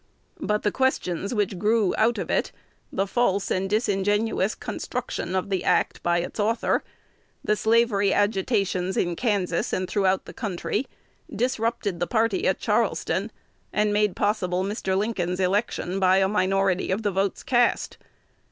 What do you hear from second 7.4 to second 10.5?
the slavery agitations in Kansas and throughout the